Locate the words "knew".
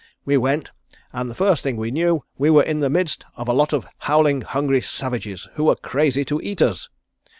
1.91-2.23